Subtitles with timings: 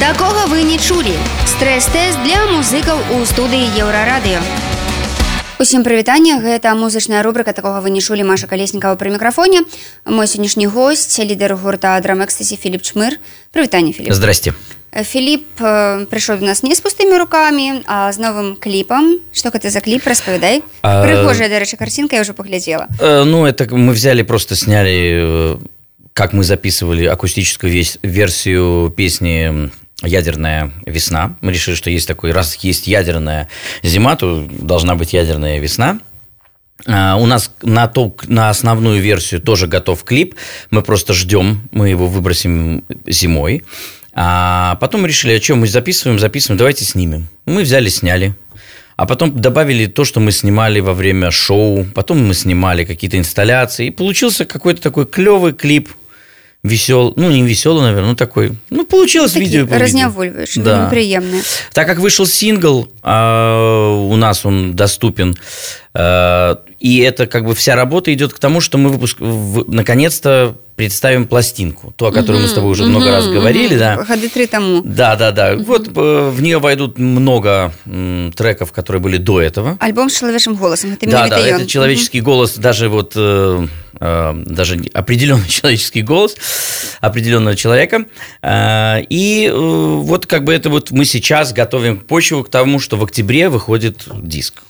[0.00, 1.12] Такога вы не чулі.
[1.44, 4.40] Стрэс-тэст для музыкаў у студыі Еўрарадыё.
[5.60, 9.60] Усім прывітання гэта музычная рубрика такога вы не чулі Маша калеснікава пры мікрафоне.
[10.08, 13.20] Мой сённяшні гость лідар гурта драмэкстасі Філіп чмыр
[13.52, 14.16] прывітанне Філіп.
[14.16, 14.56] Здрасте
[14.96, 19.20] Філіп э, прыйшоў до нас не з пустымі руками а з новым кліпам.
[19.36, 20.64] Что гэта за кліп распавядай.
[20.80, 22.88] Прыгожая дарэчы карцінка я уже паглядзела.
[23.04, 25.60] Э, ну это мы взяли просто сняли э,
[26.14, 29.70] как мы записывали акустическую весь версию песни
[30.02, 33.48] ядерная весна мы решили что есть такой раз есть ядерная
[33.82, 36.00] зима то должна быть ядерная весна
[36.86, 40.34] А, У нас на, то, на основную версию тоже готов клип.
[40.70, 43.64] Мы просто ждем, мы его выбросим зимой.
[44.12, 47.28] А потом мы решили, а что мы записываем, записываем, давайте снимем.
[47.46, 48.34] Мы взяли, сняли.
[48.96, 51.86] А потом добавили то, что мы снимали во время шоу.
[51.94, 53.86] Потом мы снимали какие-то инсталляции.
[53.86, 55.90] И получился какой-то такой клевый клип.
[56.62, 58.52] Весел, ну не веселый, наверное, ну такой.
[58.68, 59.62] Ну, получилось видео.
[59.62, 59.78] по видео.
[59.78, 60.88] разнявольваешь Да.
[60.90, 61.40] прыемна
[61.72, 65.34] Так как вышел сингл, а, у нас он доступен,
[65.94, 69.16] а, и это как бы вся работа идет к тому, что мы выпуск...
[69.20, 73.96] в- наконец-то представим пластинку, ту, о которой мы с тобой уже много раз говорили, да.
[74.08, 75.56] гады тры таму Да, да, да.
[75.56, 79.76] Вот э, в нее войдут много м, треков, которые были до этого.
[79.80, 83.66] альбом з чалавечым голасам гэта Да, да, это человеческий голос, даже вот э,
[84.00, 86.36] даже не- определенный человеческий голос
[87.00, 88.04] определенного человека.
[88.42, 92.96] Э, и э, вот как бы это вот мы сейчас готовим почву к тому, что
[92.96, 94.62] в октябре выходит диск.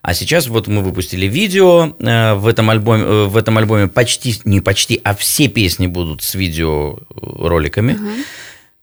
[0.00, 4.34] А сейчас вот мы выпустили видео э, в этом альбоме, э, в этом альбоме почти
[4.44, 7.98] не почти, а все песни будут с видеороликами.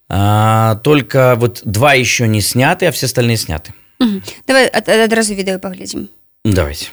[0.07, 3.73] А, только вот два еще не сняты, а все остальные сняты.
[3.99, 4.21] Мгм.
[4.47, 6.07] давай ад- ад- адразу відэо паглядзім
[6.45, 6.87] Давайте.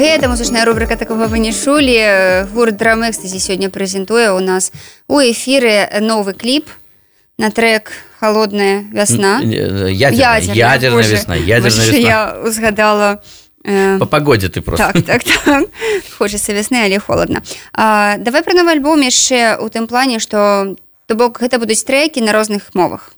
[0.00, 1.92] Гэта музычная рубрика такога вы не чулі
[2.56, 4.72] гурт драмэкстазі сёння прэзентуе у нас
[5.12, 6.72] у эфіры новы кліп
[7.36, 12.00] на трек холодная вясна Ядерная, ядерная, ядерная весна, ядерная весна.
[12.00, 13.20] я узгадала
[13.62, 14.88] э, По погоде ты просто.
[15.04, 15.68] так так так.
[16.16, 17.42] Хочацца вясны але холодна
[17.74, 22.24] а, давай пра новы альбом яшчэ у тым плане што то бок гэта будуць трекі
[22.24, 23.12] на розных мовах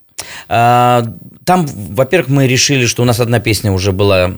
[0.48, 4.32] Там, во-первых, мы решили, что у нас одна песня уже была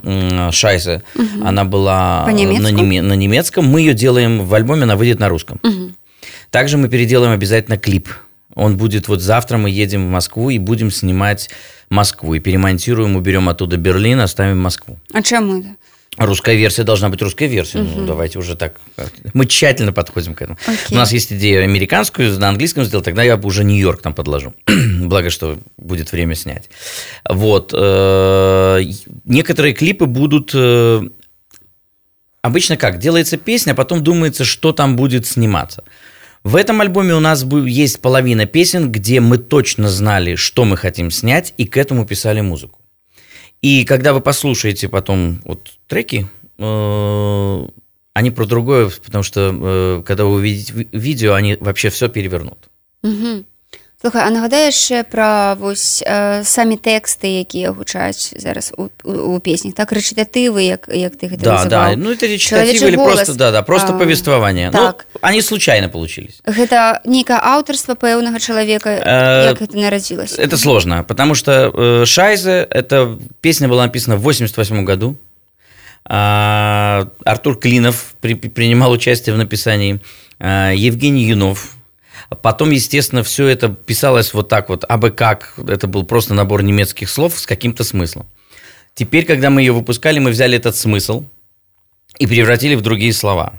[0.53, 1.03] Шайза,
[1.43, 2.63] она была По-немецку?
[2.63, 3.67] на, неме- на немецком.
[3.67, 5.61] Мы ее делаем в альбоме, она выйдет на русском.
[6.51, 8.09] Также мы переделаем обязательно клип.
[8.55, 11.51] Он будет вот завтра мы едем в Москву и будем снимать
[11.91, 12.35] Москву.
[12.35, 14.99] И перемонтируем, уберем оттуда Берлин, оставим Москву.
[15.13, 15.69] А чаму это?
[16.17, 17.79] Русская версия должна быть русская версия.
[17.79, 18.77] Ну, давайте уже так.
[19.33, 20.57] Мы тщательно подходим к этому.
[20.65, 20.79] Окей.
[20.93, 24.55] У нас есть идея американскую на английском сделать, тогда я бы уже Нью-Йорк там подложу.
[25.15, 26.69] Благо, что будет время снять.
[27.29, 27.73] Вот.
[27.73, 28.81] э,
[29.25, 31.03] Некоторые клипы будут э,
[32.43, 32.99] Обычно как?
[32.99, 35.85] Делается песня, а потом думается, что там будет сниматься.
[36.43, 41.13] В этом альбоме у нас есть половина песен, где мы точно знали, что мы хотим
[41.13, 42.81] снять, и к этому писали музыку.
[43.63, 46.27] И когда вы послушаете потом вот треки,
[46.59, 47.69] э,
[48.15, 52.69] они про другое, потому что когда вы увидите ви- видео, они вообще все перевернут.
[53.05, 53.45] Угу.
[54.02, 59.40] Слухай, а нагадаеш яшчэ пра вось э, самі тэксты якія гучаць зараз у, у, у
[59.44, 61.70] песнях так рэчытатывы як як ты гэта да называл.
[61.70, 63.16] да ну это речитативы или голос.
[63.16, 65.06] просто да да просто А, повествование так.
[65.14, 71.04] ну, они случайно получились гэта нейкае аўтарства пэўнага чалавека Э, як гэта нарадзілася Это сложно,
[71.04, 75.18] потому что э, Шайзе, эта песня была написана в 88 году.
[76.06, 80.00] А, Артур Клинов при- при- принимал участие в написании,
[80.40, 81.76] а, Евгений Юнов.
[82.43, 85.55] Потом, естественно, все это писалось вот так вот, абы как.
[85.69, 88.27] Это был просто набор немецких слов с каким-то смыслом.
[88.95, 91.25] Теперь, когда мы ее выпускали, мы взяли этот смысл
[92.19, 93.55] и превратили в другие слова.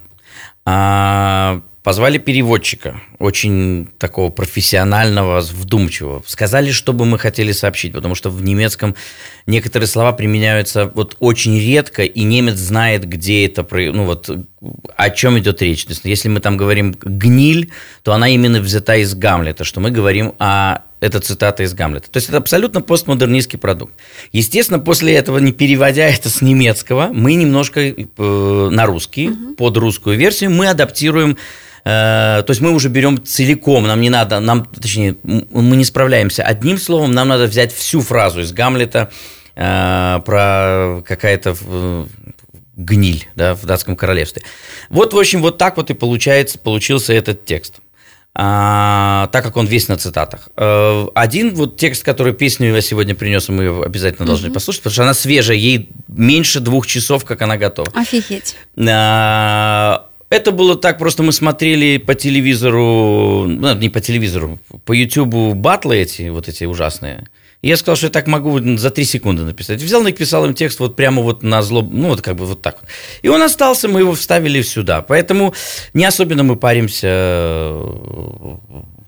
[1.85, 6.23] А, позвали переводчика, очень такого профессионального, вдумчивого.
[6.25, 8.95] Сказали, что бы мы хотели сообщить, потому что в немецком
[9.45, 14.29] некоторые слова применяются вот очень редко, и немец знает, где это, ну вот,
[14.97, 15.85] о чем идет речь.
[15.85, 17.71] То есть, если мы там говорим «гниль»,
[18.03, 22.09] то она именно взята из Гамлета, что мы говорим о это цитата из Гамлета.
[22.09, 23.93] То есть это абсолютно постмодернистский продукт.
[24.31, 30.17] Естественно, после этого, не переводя это с немецкого, мы немножко э, на русский, под русскую
[30.17, 31.37] версию, мы адаптируем
[31.85, 36.79] то есть мы уже берем целиком, нам не надо, нам, точнее, мы не справляемся одним
[36.79, 39.11] словом, нам надо взять всю фразу из Гамлета
[39.55, 42.05] э, про какая-то э,
[42.75, 44.41] гниль да, в датском королевстве.
[44.89, 47.75] Вот, в общем, вот так вот и получается, получился этот текст.
[48.37, 50.49] А, так как он весь на цитатах.
[50.57, 54.93] Э, Один вот текст, который песню я сегодня принес, мы ее обязательно должны послушать, потому
[54.93, 57.87] что она свежая, ей меньше двух часов, как она готова.
[57.93, 64.91] офігеть А, Это было так, просто мы смотрели по телевизору, ну, не по телевизору, по
[64.91, 67.29] Ютубу батлы эти, вот эти ужасные.
[67.61, 69.81] И я сказал, что я так могу за три секунды написать.
[69.81, 72.81] Взял, написал им текст вот прямо вот на зло, ну вот как бы вот так
[72.81, 72.89] вот.
[73.21, 75.01] И он остался, мы его вставили сюда.
[75.01, 75.53] Поэтому
[75.93, 77.87] не особенно мы паримся э,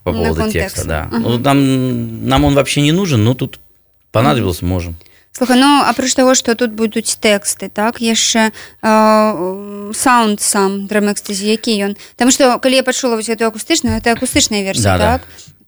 [0.05, 0.85] по поводу текста.
[0.85, 1.09] Да.
[1.11, 1.19] Ага.
[1.19, 3.59] Ну, нам, нам он вообще не нужен, но тут
[4.13, 4.95] понадобился, можем.
[5.32, 8.52] Слухай, ну апроч таго што тут будуць тэксты так яшчэ
[8.82, 14.12] э, саунд сам драмэкстазі які ён Таму што калі я пачула вось эту акустычную это
[14.12, 15.12] акустычная версія Да, да.
[15.18, 15.22] так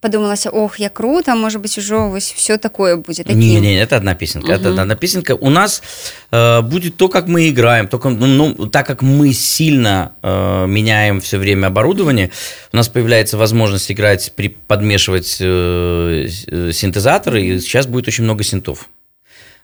[0.04, 3.38] падумалася ох як круто можа быть ужо вось все такое будзе такім.
[3.40, 4.52] Не, не, это одна песенка.
[4.52, 4.80] Это Мгм.
[4.80, 5.34] одна песенка.
[5.34, 5.82] У нас
[6.30, 11.22] э, будет то, как мы играем, только, ну, ну, так как мы сильно э, меняем
[11.22, 12.30] все время оборудование,
[12.72, 18.24] у нас появляется возможность играть, при, подмешивать э, с- э, синтезаторы, и сейчас будет очень
[18.24, 18.90] много синтов.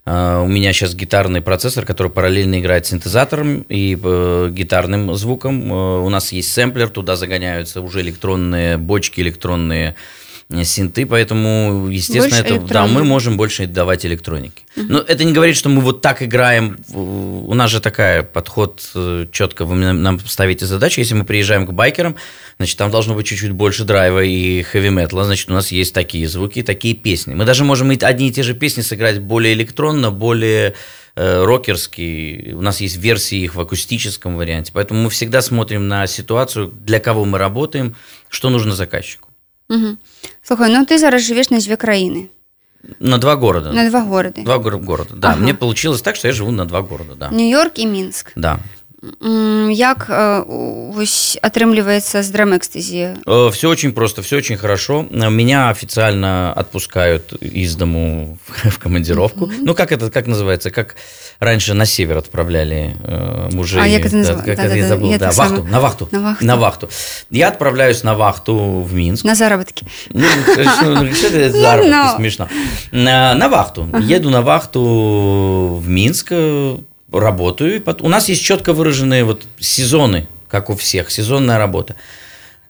[0.05, 5.71] Э, У меня сейчас гитарный процессор, который параллельно играет синтезатором и э, гитарным звуком.
[5.71, 9.95] Э, У нас есть сэмплер, туда загоняются уже электронные бочки, электронные
[10.63, 14.63] синты, поэтому, естественно, Больше это, да, мы можем больше давать электроники.
[14.75, 16.77] Но это не говорит, что мы вот так играем.
[16.93, 19.65] У нас же такая подход э, четко.
[19.65, 21.01] Вы нам ставите задачу.
[21.01, 22.15] Если мы приезжаем к байкерам,
[22.57, 25.23] значит, там должно быть чуть-чуть больше драйва и хэви-металла.
[25.23, 27.33] Значит, у нас есть такие звуки, такие песни.
[27.33, 30.75] Мы даже можем и одни и те же песни сыграть более электронно, более
[31.15, 32.53] э, рокерские.
[32.55, 34.71] У нас есть версии их в акустическом варианте.
[34.75, 37.95] Поэтому мы всегда смотрим на ситуацию, для кого мы работаем,
[38.29, 39.29] что нужно заказчику.
[39.68, 39.98] Мгм.
[40.42, 42.28] Слухай ну ты зараз жывеш на дзве краіны
[43.00, 43.72] На два города.
[43.72, 45.28] на два горады Два горо- города, да.
[45.28, 45.40] Ага.
[45.42, 47.28] Мне получилось так, что я живу на два города, да.
[47.30, 48.58] Нью-Йорк і мінск Да.
[49.22, 53.16] М, як э, у- вось атрымліваецца з драмэкстазі
[53.50, 55.06] Все очень просто, все очень хорошо.
[55.10, 59.50] Э, Меня официально отпускают из дому в командировку.
[59.62, 60.70] Ну, как это, как называется?
[60.70, 60.96] Как
[61.40, 63.80] раньше на север отправляли э, мужей.
[63.82, 64.44] А, як это Да, называется?
[64.44, 65.10] Как это Да-да-да, я забыл?
[65.10, 65.68] я Да, так вахту, само.
[65.70, 66.08] на вахту.
[66.12, 66.44] На вахту.
[66.44, 66.88] На вахту.
[67.30, 69.24] Я отправляюсь на вахту в Минск.
[69.24, 70.64] на заработкі Ну, что
[71.14, 72.16] что это заработки ну.
[72.16, 72.48] смешно.
[72.92, 73.88] На, на вахту.
[74.02, 76.76] Еду на вахту в Минск, э,
[77.19, 77.83] работаю.
[78.01, 81.95] У нас есть четко выраженные вот сезоны, как у всех, сезонная работа.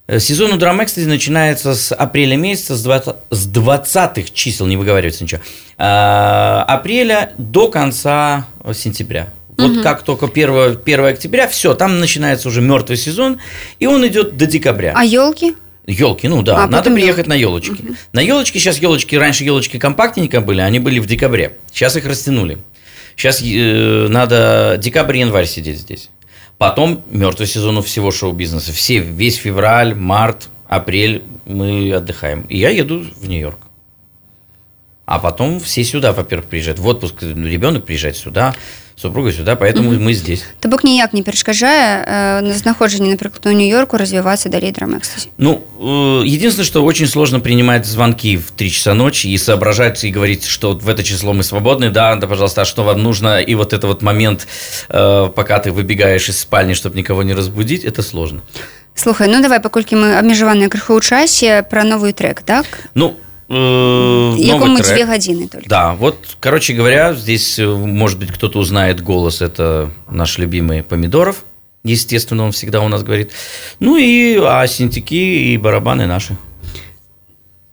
[0.07, 4.77] Э, Сезон у Drum Экстази начинается с апреля месяца, с 20, с 20 чисел, не
[4.77, 5.41] выговаривается ничего,
[5.77, 9.29] а, апреля до конца сентября.
[9.57, 13.39] Вот как только 1, 1 октября, все, там начинается уже мертвый сезон,
[13.79, 14.93] и он идет до декабря.
[14.95, 15.53] а ёлкі
[15.87, 17.29] Елки, ну да, А, надо приехать ёлки.
[17.29, 17.77] на елочки.
[18.11, 21.57] На елочки сейчас елочки, раньше елочки компактненько были, они были в декабре.
[21.71, 22.57] Сейчас их растянули.
[23.15, 26.09] Сейчас э, надо декабрь, январь сидеть здесь.
[26.57, 28.71] Потом мертвый сезон у всего шоу-бизнеса.
[28.71, 32.41] Все, весь февраль, март, апрель мы отдыхаем.
[32.49, 33.59] И я еду в Нью-Йорк.
[35.06, 36.78] А потом все сюда, во-первых, приезжают.
[36.78, 38.54] В отпуск ну, ребенок приезжает сюда,
[39.00, 40.44] супруга сюда, поэтому мы здесь.
[40.60, 45.62] То бок ніяк не перашкаджае э, на знаходжанні напрыклад у нью-йорку развівацца далей драмэкстазі Ну,
[45.80, 50.44] э, единственное, что очень сложно принимать звонки в 3 часа ночи и соображать, и говорить,
[50.44, 53.54] что вот в это число мы свободны, да, да, пожалуйста, а что вам нужно, и
[53.54, 54.46] вот это вот момент,
[54.88, 58.42] э, пока ты выбегаешь из спальни, чтобы никого не разбудить, это сложно.
[58.94, 62.66] Слухай, ну давай, паколькі мы абмежаваныя крыху ў часе пра новый трек, так?
[62.94, 64.95] Ну, э, Якому новый трек.
[64.95, 65.69] две гадзіны только.
[65.69, 71.45] Да, вот, короче говоря, здесь, э, может быть, кто-то узнает голос, это наш любимый Помидоров,
[71.83, 73.31] естественно, он всегда у нас говорит.
[73.79, 76.35] Ну и а синтики и барабаны наши.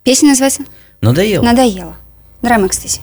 [0.05, 0.65] Песня называется
[1.01, 1.45] Надоело.
[1.45, 1.97] «Надоело».
[2.43, 3.01] Драма, кстати.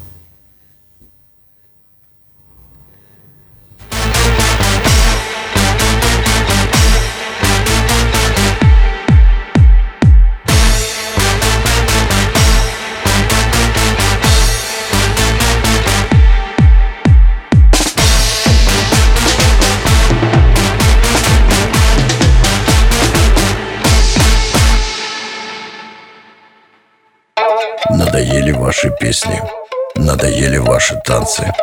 [30.09, 31.53] Надоели ваши танцы.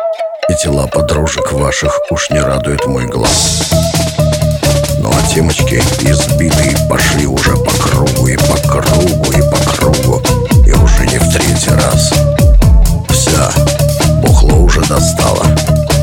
[0.47, 3.73] И тела подружек ваших уж не радует мой глаз.
[4.99, 10.21] Ну а темочки избитые пошли уже по кругу и по кругу и по кругу.
[10.65, 12.13] И уже не в третий раз.
[13.09, 13.51] Вся
[14.21, 15.45] бухло уже достала.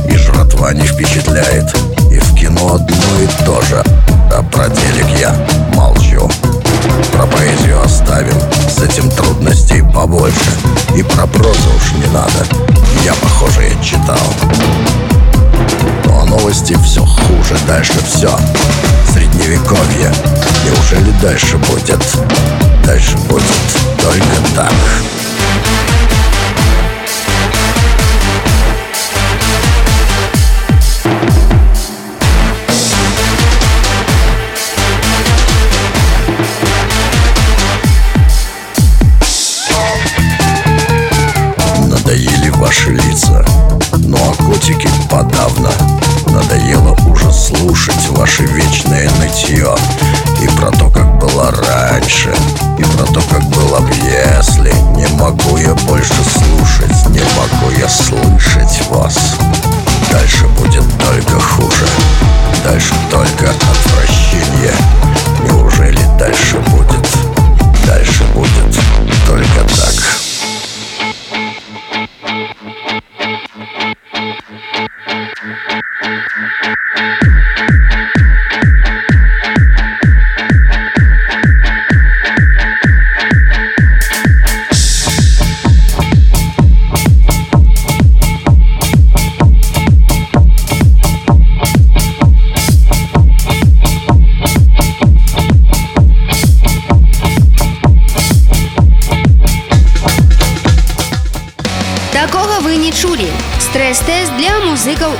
[0.06, 1.74] И жратва не впечатляет.
[2.10, 3.82] И в кино одно и то же.
[4.30, 5.34] А про телек я
[5.72, 6.28] молчу.
[7.10, 8.36] Про поэзию оставим,
[8.74, 10.50] с этим трудностей побольше.
[10.96, 12.44] И про прозу уж не надо,
[13.04, 14.18] я похожее читал.
[16.06, 18.36] Ну а новости все хуже, дальше все
[19.12, 20.12] Средневековье,
[20.64, 22.02] неужели дальше будет?
[22.84, 23.42] Дальше будет
[24.02, 24.72] только так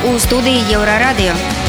[0.02, 1.63] у студыі Еўрарадыё.